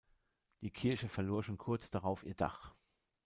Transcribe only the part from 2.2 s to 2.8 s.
ihr Dach.